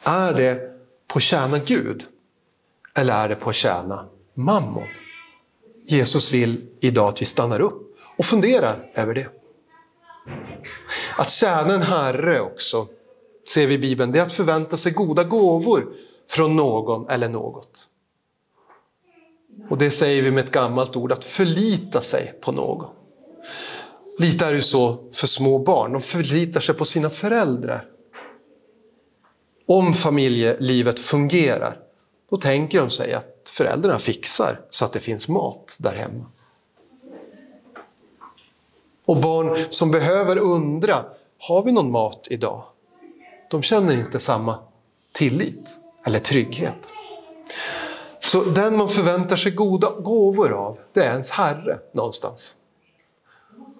Är 0.09 0.33
det 0.33 0.59
på 1.07 1.17
att 1.17 1.23
tjäna 1.23 1.59
Gud? 1.59 2.03
Eller 2.95 3.13
är 3.13 3.29
det 3.29 3.35
på 3.35 3.49
att 3.49 3.55
tjäna 3.55 4.05
mammon? 4.33 4.87
Jesus 5.85 6.33
vill 6.33 6.67
idag 6.79 7.09
att 7.09 7.21
vi 7.21 7.25
stannar 7.25 7.59
upp 7.59 7.95
och 8.17 8.25
funderar 8.25 8.91
över 8.95 9.13
det. 9.13 9.27
Att 11.17 11.29
tjäna 11.29 11.73
en 11.73 11.81
herre 11.81 12.41
också, 12.41 12.87
ser 13.47 13.67
vi 13.67 13.73
i 13.73 13.77
Bibeln, 13.77 14.11
det 14.11 14.19
är 14.19 14.23
att 14.23 14.33
förvänta 14.33 14.77
sig 14.77 14.91
goda 14.91 15.23
gåvor 15.23 15.93
från 16.29 16.55
någon 16.55 17.09
eller 17.09 17.29
något. 17.29 17.87
Och 19.69 19.77
det 19.77 19.91
säger 19.91 20.21
vi 20.21 20.31
med 20.31 20.45
ett 20.45 20.51
gammalt 20.51 20.95
ord, 20.95 21.11
att 21.11 21.25
förlita 21.25 22.01
sig 22.01 22.33
på 22.41 22.51
någon. 22.51 22.89
Lite 24.19 24.45
är 24.45 24.53
det 24.53 24.61
så 24.61 25.09
för 25.13 25.27
små 25.27 25.59
barn, 25.59 25.91
de 25.91 26.01
förlitar 26.01 26.59
sig 26.59 26.75
på 26.75 26.85
sina 26.85 27.09
föräldrar. 27.09 27.85
Om 29.71 29.93
familjelivet 29.93 30.99
fungerar, 30.99 31.77
då 32.29 32.37
tänker 32.37 32.79
de 32.79 32.89
sig 32.89 33.13
att 33.13 33.51
föräldrarna 33.53 33.99
fixar 33.99 34.61
så 34.69 34.85
att 34.85 34.93
det 34.93 34.99
finns 34.99 35.27
mat 35.27 35.77
där 35.79 35.95
hemma. 35.95 36.25
Och 39.05 39.17
barn 39.17 39.57
som 39.69 39.91
behöver 39.91 40.37
undra, 40.37 41.05
har 41.39 41.63
vi 41.63 41.71
någon 41.71 41.91
mat 41.91 42.27
idag? 42.31 42.63
De 43.49 43.61
känner 43.61 43.93
inte 43.93 44.19
samma 44.19 44.59
tillit 45.11 45.79
eller 46.05 46.19
trygghet. 46.19 46.89
Så 48.21 48.43
den 48.43 48.77
man 48.77 48.89
förväntar 48.89 49.35
sig 49.35 49.51
goda 49.51 49.89
gåvor 49.89 50.51
av, 50.51 50.77
det 50.93 51.03
är 51.03 51.09
ens 51.09 51.31
herre 51.31 51.79
någonstans. 51.93 52.55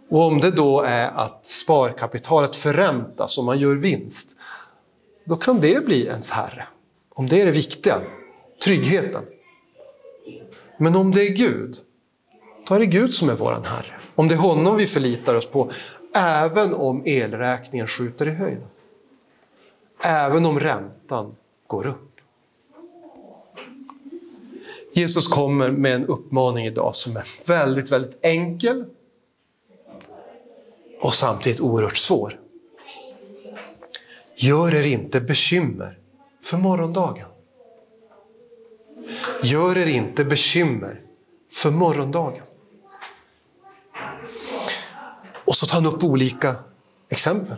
Och 0.09 0.21
om 0.21 0.39
det 0.39 0.51
då 0.51 0.81
är 0.81 1.07
att 1.07 1.47
sparkapitalet 1.47 2.55
förräntas 2.55 3.37
och 3.37 3.43
man 3.43 3.59
gör 3.59 3.75
vinst, 3.75 4.35
då 5.29 5.35
kan 5.35 5.59
det 5.59 5.85
bli 5.85 6.05
ens 6.05 6.31
herre. 6.31 6.67
Om 7.09 7.27
det 7.27 7.41
är 7.41 7.45
det 7.45 7.51
viktiga, 7.51 8.01
tryggheten. 8.63 9.23
Men 10.77 10.95
om 10.95 11.11
det 11.11 11.21
är 11.21 11.29
Gud, 11.29 11.77
då 12.67 12.75
är 12.75 12.79
det 12.79 12.85
Gud 12.85 13.13
som 13.13 13.29
är 13.29 13.35
vår 13.35 13.51
herre. 13.51 13.99
Om 14.15 14.27
det 14.27 14.35
är 14.35 14.39
honom 14.39 14.77
vi 14.77 14.87
förlitar 14.87 15.35
oss 15.35 15.45
på, 15.45 15.71
även 16.15 16.73
om 16.73 17.03
elräkningen 17.05 17.87
skjuter 17.87 18.27
i 18.27 18.31
höjden. 18.31 18.67
Även 20.05 20.45
om 20.45 20.59
räntan 20.59 21.35
går 21.67 21.87
upp. 21.87 22.21
Jesus 24.93 25.27
kommer 25.27 25.71
med 25.71 25.95
en 25.95 26.05
uppmaning 26.05 26.65
idag 26.65 26.95
som 26.95 27.17
är 27.17 27.47
väldigt, 27.47 27.91
väldigt 27.91 28.19
enkel 28.21 28.85
och 31.01 31.13
samtidigt 31.13 31.61
oerhört 31.61 31.97
svår. 31.97 32.39
Gör 34.41 34.75
er 34.75 34.83
inte 34.83 35.21
bekymmer 35.21 35.97
för 36.43 36.57
morgondagen. 36.57 37.27
Gör 39.43 39.77
er 39.77 39.85
inte 39.85 40.25
bekymmer 40.25 41.01
för 41.51 41.71
morgondagen. 41.71 42.43
Och 45.45 45.55
så 45.55 45.65
tar 45.65 45.81
han 45.81 45.85
upp 45.85 46.03
olika 46.03 46.55
exempel. 47.09 47.57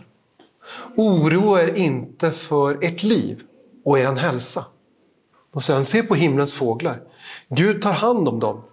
Oroa 0.96 1.64
er 1.64 1.74
inte 1.76 2.32
för 2.32 2.84
ert 2.84 3.04
liv 3.04 3.44
och 3.86 4.00
er 4.00 4.16
hälsa. 4.16 4.66
Då 5.52 5.60
säger 5.60 5.78
han, 5.78 5.86
se 5.86 6.04
på 6.04 6.16
himlens 6.16 6.54
fåglar. 6.54 7.02
Gud 7.50 7.82
tar 7.82 7.94
hand 7.94 8.28
om 8.28 8.40
dem. 8.40 8.64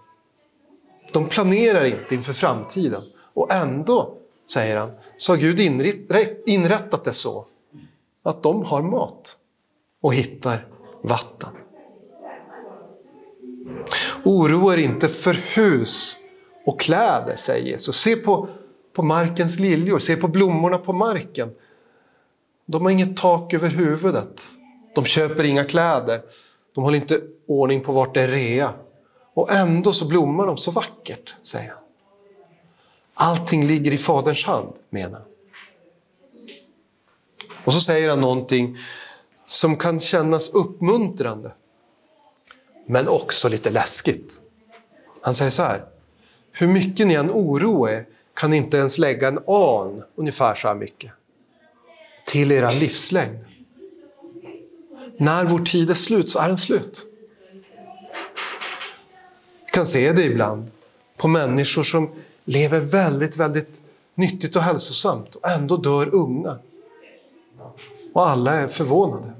De 1.12 1.27
planerar 1.27 1.85
inte 1.85 2.15
inför 2.15 2.33
framtiden. 2.33 3.03
Och 3.35 3.53
ändå, 3.53 4.15
säger 4.53 4.77
han, 4.77 4.91
så 5.17 5.33
har 5.33 5.37
Gud 5.37 5.61
inrättat 6.47 7.05
det 7.05 7.12
så 7.12 7.47
att 8.29 8.43
de 8.43 8.65
har 8.65 8.83
mat 8.83 9.37
och 10.01 10.15
hittar 10.15 10.67
vatten. 11.03 11.51
Oroa 14.25 14.75
er 14.75 14.79
inte 14.79 15.09
för 15.09 15.35
hus 15.35 16.17
och 16.67 16.81
kläder, 16.81 17.37
säger 17.37 17.67
Jesus. 17.67 17.97
Se 17.97 18.17
på, 18.17 18.49
på 18.93 19.03
markens 19.03 19.59
liljor, 19.59 19.99
se 19.99 20.17
på 20.17 20.29
blommorna 20.29 20.79
på 20.79 20.93
marken. 20.93 21.51
De 22.67 22.83
har 22.83 22.91
inget 22.91 23.17
tak 23.17 23.55
över 23.55 23.69
huvudet. 23.69 24.43
De 24.95 25.05
köper 25.05 25.45
inga 25.45 25.65
kläder. 25.65 26.21
De 26.75 26.85
håller 26.85 26.97
inte 26.97 27.21
ordning 27.47 27.81
på 27.81 27.93
vart 27.93 28.15
det 28.15 28.23
är 28.23 28.29
rea. 28.29 28.73
Och 29.35 29.53
ändå 29.53 29.93
så 29.93 30.09
blommar 30.09 30.47
de 30.47 30.57
så 30.57 30.71
vackert, 30.71 31.37
säger 31.43 31.69
han. 31.69 31.79
Allting 33.15 33.67
ligger 33.67 33.93
i 33.93 33.97
Faderns 33.97 34.45
hand, 34.45 34.73
menar 34.91 35.19
han. 35.19 35.28
Och 37.65 37.73
så 37.73 37.81
säger 37.81 38.11
han 38.11 38.21
någonting 38.21 38.79
som 39.47 39.77
kan 39.77 40.00
kännas 40.00 40.49
uppmuntrande, 40.49 41.53
men 42.87 43.09
också 43.09 43.49
lite 43.49 43.71
läskigt. 43.71 44.41
Han 45.23 45.35
säger 45.35 45.50
så 45.50 45.62
här, 45.62 45.85
hur 46.53 46.69
mycket 46.69 47.07
ni 47.07 47.15
än 47.15 47.31
oroar 47.31 47.91
er 47.91 48.07
kan 48.35 48.50
ni 48.50 48.57
inte 48.57 48.77
ens 48.77 48.99
lägga 48.99 49.29
en 49.29 49.38
an, 49.47 50.03
ungefär 50.15 50.55
så 50.55 50.69
här 50.69 50.75
mycket, 50.75 51.12
till 52.27 52.53
era 52.53 52.71
livslängd. 52.71 53.45
när 55.19 55.45
vår 55.45 55.59
tid 55.59 55.91
är 55.91 55.95
slut 55.95 56.29
så 56.29 56.38
är 56.38 56.49
den 56.49 56.59
slut. 56.59 57.03
Vi 59.67 59.73
kan 59.73 59.87
se 59.87 60.12
det 60.12 60.25
ibland 60.25 60.71
på 61.17 61.29
människor 61.29 61.83
som 61.83 62.11
lever 62.45 62.81
väldigt, 62.81 63.37
väldigt 63.37 63.83
nyttigt 64.15 64.57
och 64.57 64.62
hälsosamt 64.62 65.35
och 65.35 65.50
ändå 65.50 65.77
dör 65.77 66.15
unga. 66.15 66.59
Och 68.15 68.29
alla 68.29 68.53
är 68.53 68.69
förvånade. 68.69 69.33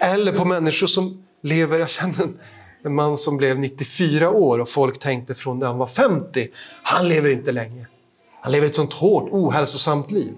Eller 0.00 0.32
på 0.32 0.44
människor 0.44 0.86
som 0.86 1.24
lever, 1.42 1.78
jag 1.78 1.90
känner 1.90 2.22
en, 2.22 2.38
en 2.82 2.94
man 2.94 3.18
som 3.18 3.36
blev 3.36 3.58
94 3.58 4.30
år 4.30 4.58
och 4.58 4.68
folk 4.68 4.98
tänkte 4.98 5.34
från 5.34 5.58
när 5.58 5.66
han 5.66 5.78
var 5.78 5.86
50, 5.86 6.48
han 6.82 7.08
lever 7.08 7.30
inte 7.30 7.52
länge. 7.52 7.86
Han 8.40 8.52
lever 8.52 8.66
ett 8.66 8.74
sånt 8.74 8.92
hårt, 8.92 9.28
ohälsosamt 9.30 10.10
liv. 10.10 10.34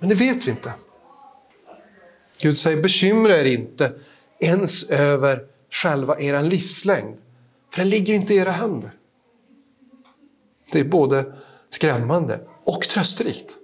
Men 0.00 0.08
det 0.08 0.14
vet 0.14 0.46
vi 0.46 0.50
inte. 0.50 0.72
Gud 2.40 2.58
säger, 2.58 2.82
bekymra 2.82 3.36
er 3.36 3.44
inte 3.44 3.92
ens 4.40 4.90
över 4.90 5.40
själva 5.70 6.20
er 6.20 6.42
livslängd. 6.42 7.16
För 7.70 7.80
den 7.80 7.90
ligger 7.90 8.14
inte 8.14 8.34
i 8.34 8.36
era 8.36 8.50
händer. 8.50 8.90
Det 10.72 10.80
är 10.80 10.84
både 10.84 11.34
skrämmande 11.70 12.40
och 12.66 12.82
trösterikt. 12.82 13.58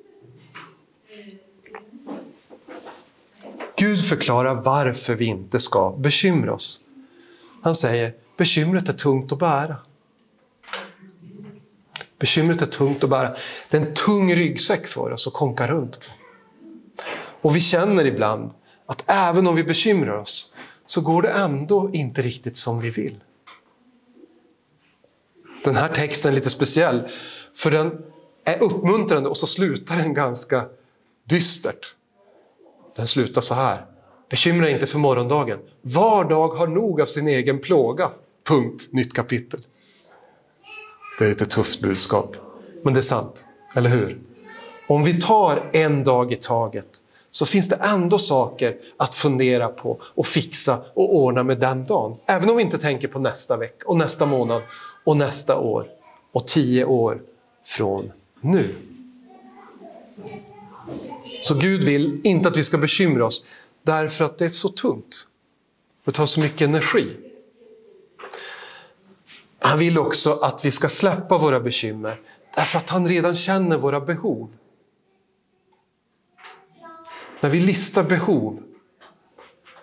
Gud 3.79 4.05
förklarar 4.05 4.55
varför 4.55 5.15
vi 5.15 5.25
inte 5.25 5.59
ska 5.59 5.97
bekymra 5.99 6.55
oss. 6.55 6.81
Han 7.63 7.75
säger, 7.75 8.15
bekymret 8.37 8.89
är 8.89 8.93
tungt 8.93 9.33
att 9.33 9.39
bära. 9.39 9.77
Bekymret 12.19 12.63
är 12.63 12.67
tungt 12.67 13.05
att 13.05 13.11
bära. 13.11 13.37
Det 13.71 13.77
är 13.77 13.81
en 13.81 13.95
tung 13.95 14.35
ryggsäck 14.35 14.87
för 14.87 15.11
oss 15.11 15.27
att 15.27 15.33
konka 15.33 15.67
runt 15.67 16.01
på. 16.01 16.07
Och 17.43 17.57
vi 17.57 17.61
känner 17.61 18.05
ibland 18.05 18.51
att 18.87 19.05
även 19.07 19.47
om 19.47 19.57
vi 19.57 19.65
bekymrar 19.65 20.17
oss 20.17 20.53
så 20.87 21.01
går 21.01 21.23
det 21.23 21.29
ändå 21.29 21.91
inte 21.93 22.23
riktigt 22.23 22.57
som 22.57 22.81
vi 22.81 22.91
vill. 22.91 23.25
Den 25.65 25.77
här 25.77 25.89
texten 25.89 26.31
är 26.31 26.35
lite 26.35 26.51
speciell, 26.51 27.09
för 27.55 27.71
den 27.71 28.03
är 28.45 28.63
uppmuntrande 28.63 29.29
och 29.29 29.37
så 29.37 29.47
slutar 29.47 29.97
den 29.97 30.15
ganska 30.15 30.65
dystert. 31.25 31.95
Den 32.99 33.07
slutar 33.07 33.41
så 33.41 33.55
här. 33.55 33.87
Bekymra 34.31 34.71
inte 34.71 34.87
för 34.87 34.99
morgondagen. 34.99 35.59
Var 35.83 36.25
dag 36.25 36.49
har 36.49 36.67
nog 36.67 37.01
av 37.01 37.07
sin 37.07 37.29
egen 37.29 37.59
plåga. 37.59 38.11
Punkt. 38.49 38.89
Nytt 38.91 39.15
kapitel. 39.15 39.61
Det 41.19 41.25
är 41.25 41.31
ett 41.31 41.41
lite 41.41 41.55
tufft 41.55 41.81
budskap, 41.81 42.37
men 42.83 42.95
det 42.95 43.01
är 43.01 43.03
sant. 43.03 43.47
Eller 43.77 43.91
hur? 43.91 44.21
Om 44.89 45.05
vi 45.05 45.21
tar 45.21 45.71
en 45.73 46.05
dag 46.05 46.33
i 46.33 46.37
taget 46.37 47.03
så 47.31 47.47
finns 47.47 47.69
det 47.69 47.77
ändå 47.77 48.19
saker 48.19 48.77
att 48.97 49.15
fundera 49.15 49.69
på 49.69 50.01
och 50.03 50.27
fixa 50.27 50.81
och 50.95 51.17
ordna 51.17 51.43
med 51.43 51.61
den 51.61 51.87
dagen. 51.87 52.17
Även 52.27 52.51
om 52.51 52.57
vi 52.57 52.63
inte 52.63 52.79
tänker 52.79 53.09
på 53.09 53.19
nästa 53.19 53.57
vecka 53.57 53.87
och 53.87 53.97
nästa 53.97 54.27
månad 54.27 54.63
och 55.05 55.17
nästa 55.17 55.59
år 55.59 55.87
och 56.33 56.47
tio 56.47 56.85
år 56.85 57.23
från 57.65 58.13
nu. 58.41 58.75
Så 61.49 61.55
Gud 61.55 61.85
vill 61.85 62.21
inte 62.25 62.49
att 62.49 62.57
vi 62.57 62.65
ska 62.65 62.79
bekymra 62.79 63.27
oss 63.27 63.45
därför 63.83 64.25
att 64.25 64.39
det 64.39 64.45
är 64.45 64.49
så 64.49 64.69
tungt. 64.69 65.27
Det 66.05 66.13
tar 66.13 66.27
så 66.27 66.41
mycket 66.41 66.69
energi. 66.69 67.17
Han 69.61 69.79
vill 69.79 69.99
också 69.99 70.33
att 70.33 70.65
vi 70.65 70.71
ska 70.71 70.89
släppa 70.89 71.39
våra 71.39 71.61
bekymmer 71.61 72.21
därför 72.57 72.79
att 72.79 72.91
han 72.91 73.09
redan 73.09 73.35
känner 73.35 73.77
våra 73.79 74.01
behov. 74.01 74.51
När 77.41 77.51
vi 77.51 77.61
listar 77.61 78.03
behov 78.03 78.63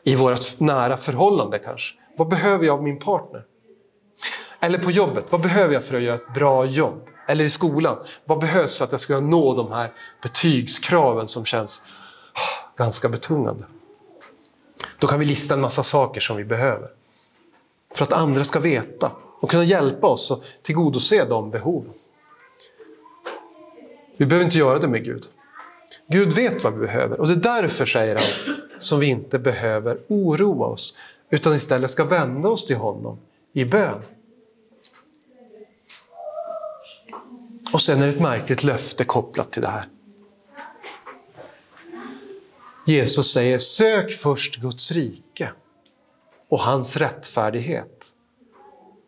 i 0.04 0.16
vårt 0.16 0.60
nära 0.60 0.98
förhållande 0.98 1.60
kanske. 1.60 1.96
Vad 2.18 2.28
behöver 2.28 2.66
jag 2.66 2.74
av 2.74 2.84
min 2.84 3.00
partner? 3.00 3.44
Eller 4.60 4.78
på 4.78 4.92
jobbet, 4.92 5.32
vad 5.32 5.42
behöver 5.42 5.74
jag 5.74 5.84
för 5.84 5.96
att 5.96 6.02
göra 6.02 6.16
ett 6.16 6.34
bra 6.34 6.66
jobb? 6.66 7.10
Eller 7.28 7.44
i 7.44 7.50
skolan, 7.50 7.98
vad 8.26 8.40
behövs 8.40 8.78
för 8.78 8.86
att 8.86 8.92
jag 8.92 9.02
ska 9.02 9.20
nå 9.20 9.56
de 9.56 9.72
här 9.72 9.94
betygskraven 10.22 11.28
som 11.28 11.46
känns 11.46 11.82
ah, 12.34 12.70
ganska 12.78 13.10
betungande? 13.10 13.64
Då 15.00 15.08
kan 15.08 15.20
vi 15.20 15.26
lista 15.26 15.54
en 15.54 15.62
massa 15.62 15.84
saker 15.84 16.22
som 16.22 16.38
vi 16.38 16.44
behöver. 16.44 16.90
För 17.96 18.04
att 18.04 18.14
andra 18.14 18.44
ska 18.44 18.60
veta 18.60 19.12
och 19.40 19.50
kunna 19.50 19.64
hjälpa 19.64 20.08
oss 20.08 20.32
att 20.32 20.44
tillgodose 20.64 21.26
de 21.26 21.52
behoven. 21.52 21.94
Vi 24.18 24.26
behöver 24.26 24.46
inte 24.46 24.58
göra 24.58 24.80
det 24.80 24.88
med 24.88 25.04
Gud. 25.04 25.26
Gud 26.08 26.34
vet 26.34 26.64
vad 26.64 26.74
vi 26.74 26.80
behöver 26.80 27.20
och 27.20 27.28
det 27.28 27.34
är 27.34 27.62
därför, 27.62 27.86
säger 27.86 28.16
han, 28.16 28.56
som 28.80 29.00
vi 29.00 29.06
inte 29.06 29.40
behöver 29.40 30.00
oroa 30.08 30.68
oss 30.68 30.96
utan 31.30 31.56
istället 31.56 31.92
ska 31.92 32.04
vända 32.04 32.50
oss 32.50 32.66
till 32.66 32.76
honom 32.76 33.20
i 33.54 33.66
bön. 33.66 34.02
Och 37.76 37.82
sen 37.82 38.02
är 38.02 38.08
det 38.08 38.14
ett 38.14 38.20
märkligt 38.20 38.64
löfte 38.64 39.06
kopplat 39.06 39.52
till 39.52 39.62
det 39.62 39.68
här. 39.68 39.86
Jesus 42.86 43.34
säger, 43.34 43.58
sök 43.58 44.12
först 44.12 44.56
Guds 44.56 44.92
rike 44.92 45.52
och 46.50 46.60
hans 46.60 46.98
rättfärdighet, 46.98 48.10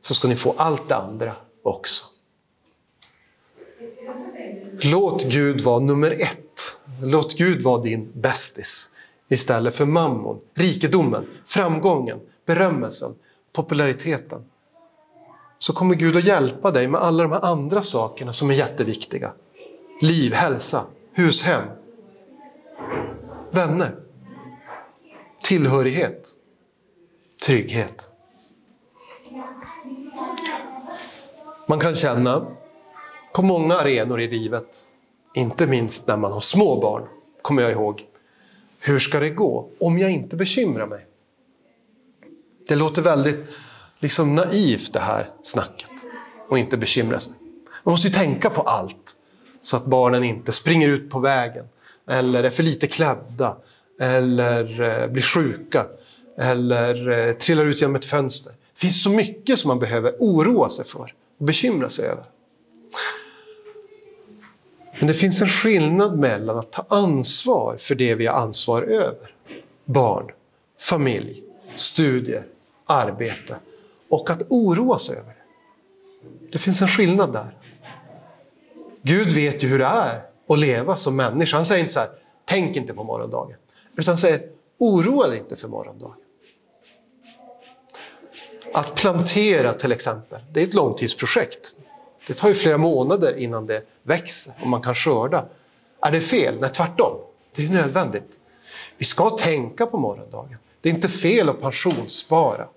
så 0.01 0.13
ska 0.13 0.27
ni 0.27 0.35
få 0.35 0.55
allt 0.57 0.89
det 0.89 0.95
andra 0.95 1.35
också. 1.63 2.05
Låt 4.81 5.25
Gud 5.29 5.61
vara 5.61 5.79
nummer 5.79 6.11
ett. 6.11 6.79
Låt 7.01 7.37
Gud 7.37 7.61
vara 7.61 7.81
din 7.81 8.11
bästis 8.15 8.91
istället 9.29 9.75
för 9.75 9.85
mammon, 9.85 10.39
rikedomen, 10.53 11.25
framgången, 11.45 12.19
berömmelsen, 12.45 13.15
populariteten 13.53 14.45
så 15.59 15.73
kommer 15.73 15.95
Gud 15.95 16.17
att 16.17 16.23
hjälpa 16.23 16.71
dig 16.71 16.87
med 16.87 17.01
alla 17.01 17.23
de 17.23 17.31
här 17.31 17.45
andra 17.45 17.81
sakerna 17.81 18.33
som 18.33 18.49
är 18.49 18.53
jätteviktiga. 18.53 19.31
Liv, 20.01 20.33
hälsa, 20.33 20.85
hushem, 21.13 21.61
vänner, 23.51 23.95
tillhörighet, 25.43 26.29
trygghet. 27.45 28.09
Man 31.67 31.79
kan 31.79 31.95
känna 31.95 32.45
på 33.33 33.41
många 33.41 33.75
arenor 33.75 34.21
i 34.21 34.27
livet, 34.27 34.87
inte 35.33 35.67
minst 35.67 36.07
när 36.07 36.17
man 36.17 36.31
har 36.31 36.41
små 36.41 36.81
barn, 36.81 37.07
kommer 37.41 37.61
jag 37.61 37.71
ihåg. 37.71 38.05
Hur 38.79 38.99
ska 38.99 39.19
det 39.19 39.29
gå 39.29 39.69
om 39.79 39.99
jag 39.99 40.11
inte 40.11 40.37
bekymrar 40.37 40.87
mig? 40.87 41.05
Det 42.67 42.75
låter 42.75 43.01
väldigt 43.01 43.45
liksom 43.99 44.35
naivt 44.35 44.93
det 44.93 44.99
här 44.99 45.27
snacket 45.41 45.91
och 46.49 46.59
inte 46.59 46.77
bekymra 46.77 47.19
sig. 47.19 47.33
Man 47.83 47.91
måste 47.91 48.07
ju 48.07 48.13
tänka 48.13 48.49
på 48.49 48.61
allt 48.61 49.15
så 49.61 49.77
att 49.77 49.85
barnen 49.85 50.23
inte 50.23 50.51
springer 50.51 50.89
ut 50.89 51.09
på 51.09 51.19
vägen 51.19 51.65
eller 52.09 52.43
är 52.43 52.49
för 52.49 52.63
lite 52.63 52.87
klädda 52.87 53.57
eller 53.99 54.81
eh, 54.81 55.07
blir 55.07 55.23
sjuka 55.23 55.85
eller 56.37 57.09
eh, 57.09 57.33
trillar 57.33 57.65
ut 57.65 57.81
genom 57.81 57.95
ett 57.95 58.05
fönster. 58.05 58.53
Det 58.73 58.79
finns 58.79 59.03
så 59.03 59.09
mycket 59.09 59.59
som 59.59 59.67
man 59.67 59.79
behöver 59.79 60.15
oroa 60.19 60.69
sig 60.69 60.85
för 60.85 61.13
och 61.39 61.45
bekymra 61.45 61.89
sig 61.89 62.05
över. 62.05 62.23
Men 64.99 65.07
det 65.07 65.13
finns 65.13 65.41
en 65.41 65.49
skillnad 65.49 66.19
mellan 66.19 66.57
att 66.57 66.71
ta 66.71 66.85
ansvar 66.89 67.75
för 67.79 67.95
det 67.95 68.15
vi 68.15 68.25
har 68.25 68.35
ansvar 68.35 68.81
över. 68.81 69.33
Barn, 69.85 70.31
familj, 70.79 71.43
studier, 71.75 72.45
arbete 72.85 73.55
och 74.09 74.29
att 74.29 74.43
oroa 74.49 74.99
sig 74.99 75.17
över 75.17 75.29
det. 75.29 76.51
Det 76.51 76.59
finns 76.59 76.81
en 76.81 76.87
skillnad 76.87 77.33
där. 77.33 77.57
Gud 79.01 79.31
vet 79.31 79.63
ju 79.63 79.67
hur 79.67 79.79
det 79.79 79.85
är 79.85 80.21
att 80.49 80.59
leva 80.59 80.95
som 80.95 81.15
människa. 81.15 81.57
Han 81.57 81.65
säger 81.65 81.81
inte 81.81 81.93
så 81.93 81.99
här, 81.99 82.09
tänk 82.45 82.75
inte 82.75 82.93
på 82.93 83.03
morgondagen. 83.03 83.57
Utan 83.97 84.11
han 84.11 84.17
säger, 84.17 84.49
oroa 84.77 85.27
dig 85.27 85.37
inte 85.37 85.55
för 85.55 85.67
morgondagen. 85.67 86.15
Att 88.73 88.95
plantera 88.95 89.73
till 89.73 89.91
exempel, 89.91 90.41
det 90.51 90.61
är 90.61 90.67
ett 90.67 90.73
långtidsprojekt. 90.73 91.77
Det 92.27 92.33
tar 92.33 92.47
ju 92.47 92.53
flera 92.53 92.77
månader 92.77 93.37
innan 93.37 93.65
det 93.65 93.83
växer 94.03 94.53
och 94.61 94.67
man 94.67 94.81
kan 94.81 94.95
skörda. 94.95 95.45
Är 96.01 96.11
det 96.11 96.21
fel? 96.21 96.57
Nej, 96.59 96.69
tvärtom. 96.69 97.17
Det 97.55 97.65
är 97.65 97.69
nödvändigt. 97.69 98.39
Vi 98.97 99.05
ska 99.05 99.29
tänka 99.29 99.85
på 99.85 99.97
morgondagen. 99.97 100.57
Det 100.81 100.89
är 100.89 100.93
inte 100.93 101.09
fel 101.09 101.49
att 101.49 101.61
pensionsspara. 101.61 102.67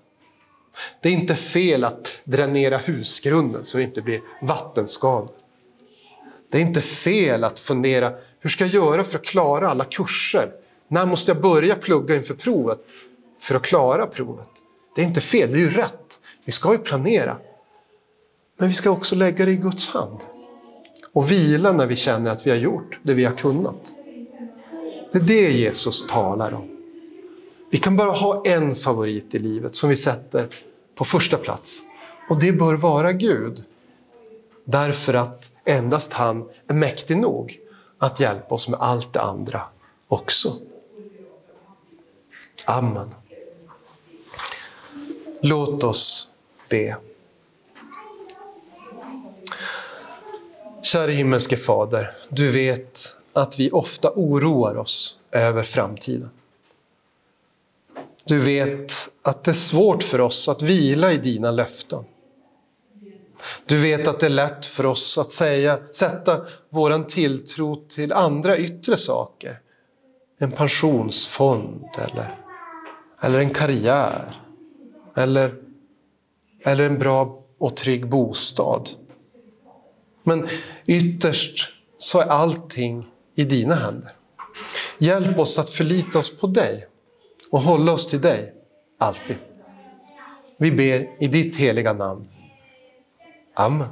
Det 1.00 1.08
är 1.08 1.12
inte 1.12 1.34
fel 1.34 1.84
att 1.84 2.20
dränera 2.24 2.76
husgrunden 2.76 3.64
så 3.64 3.76
det 3.78 3.84
inte 3.84 4.02
blir 4.02 4.20
vattenskador. 4.42 5.30
Det 6.50 6.58
är 6.58 6.62
inte 6.62 6.80
fel 6.80 7.44
att 7.44 7.58
fundera, 7.58 8.12
hur 8.40 8.50
ska 8.50 8.64
jag 8.64 8.74
göra 8.74 9.04
för 9.04 9.18
att 9.18 9.24
klara 9.24 9.68
alla 9.68 9.84
kurser? 9.84 10.52
När 10.88 11.06
måste 11.06 11.30
jag 11.30 11.40
börja 11.40 11.74
plugga 11.74 12.16
inför 12.16 12.34
provet 12.34 12.78
för 13.38 13.54
att 13.54 13.62
klara 13.62 14.06
provet? 14.06 14.48
Det 14.94 15.02
är 15.02 15.06
inte 15.06 15.20
fel, 15.20 15.52
det 15.52 15.56
är 15.56 15.60
ju 15.60 15.70
rätt. 15.70 16.20
Vi 16.44 16.52
ska 16.52 16.72
ju 16.72 16.78
planera. 16.78 17.36
Men 18.58 18.68
vi 18.68 18.74
ska 18.74 18.90
också 18.90 19.14
lägga 19.14 19.44
det 19.44 19.50
i 19.50 19.56
Guds 19.56 19.88
hand. 19.88 20.18
Och 21.12 21.30
vila 21.30 21.72
när 21.72 21.86
vi 21.86 21.96
känner 21.96 22.30
att 22.30 22.46
vi 22.46 22.50
har 22.50 22.58
gjort 22.58 22.98
det 23.02 23.14
vi 23.14 23.24
har 23.24 23.36
kunnat. 23.36 23.96
Det 25.12 25.18
är 25.18 25.22
det 25.22 25.50
Jesus 25.50 26.06
talar 26.06 26.54
om. 26.54 26.69
Vi 27.70 27.78
kan 27.78 27.96
bara 27.96 28.10
ha 28.10 28.42
en 28.46 28.74
favorit 28.74 29.34
i 29.34 29.38
livet 29.38 29.74
som 29.74 29.90
vi 29.90 29.96
sätter 29.96 30.48
på 30.94 31.04
första 31.04 31.36
plats. 31.36 31.82
Och 32.28 32.40
det 32.40 32.52
bör 32.52 32.74
vara 32.74 33.12
Gud. 33.12 33.64
Därför 34.64 35.14
att 35.14 35.52
endast 35.64 36.12
han 36.12 36.48
är 36.68 36.74
mäktig 36.74 37.16
nog 37.16 37.60
att 37.98 38.20
hjälpa 38.20 38.54
oss 38.54 38.68
med 38.68 38.80
allt 38.80 39.12
det 39.12 39.20
andra 39.20 39.62
också. 40.08 40.56
Amen. 42.66 43.14
Låt 45.40 45.84
oss 45.84 46.28
be. 46.68 46.96
Kära 50.82 51.10
himmelske 51.10 51.56
Fader, 51.56 52.10
du 52.28 52.50
vet 52.50 53.16
att 53.32 53.58
vi 53.58 53.70
ofta 53.70 54.10
oroar 54.14 54.76
oss 54.76 55.18
över 55.32 55.62
framtiden. 55.62 56.30
Du 58.30 58.38
vet 58.38 58.92
att 59.22 59.44
det 59.44 59.50
är 59.50 59.54
svårt 59.54 60.02
för 60.02 60.20
oss 60.20 60.48
att 60.48 60.62
vila 60.62 61.12
i 61.12 61.16
dina 61.16 61.50
löften. 61.50 62.04
Du 63.66 63.76
vet 63.76 64.08
att 64.08 64.20
det 64.20 64.26
är 64.26 64.30
lätt 64.30 64.66
för 64.66 64.86
oss 64.86 65.18
att 65.18 65.30
säga, 65.30 65.78
sätta 65.92 66.40
vår 66.68 67.04
tilltro 67.04 67.86
till 67.88 68.12
andra 68.12 68.58
yttre 68.58 68.96
saker. 68.96 69.60
En 70.38 70.50
pensionsfond 70.50 71.84
eller, 71.98 72.34
eller 73.22 73.38
en 73.38 73.50
karriär. 73.50 74.42
Eller, 75.16 75.54
eller 76.64 76.86
en 76.86 76.98
bra 76.98 77.44
och 77.58 77.76
trygg 77.76 78.08
bostad. 78.08 78.90
Men 80.22 80.48
ytterst 80.86 81.68
så 81.96 82.20
är 82.20 82.26
allting 82.26 83.06
i 83.34 83.44
dina 83.44 83.74
händer. 83.74 84.12
Hjälp 84.98 85.38
oss 85.38 85.58
att 85.58 85.70
förlita 85.70 86.18
oss 86.18 86.38
på 86.38 86.46
dig 86.46 86.86
och 87.50 87.60
hålla 87.60 87.92
oss 87.92 88.06
till 88.06 88.20
dig, 88.20 88.54
alltid. 88.98 89.36
Vi 90.58 90.72
ber 90.72 91.24
i 91.24 91.26
ditt 91.26 91.56
heliga 91.56 91.92
namn. 91.92 92.28
Amen. 93.54 93.88